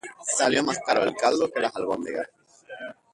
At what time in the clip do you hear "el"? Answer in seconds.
1.03-1.15